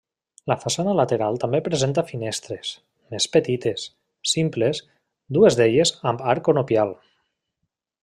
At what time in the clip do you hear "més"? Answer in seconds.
3.15-3.29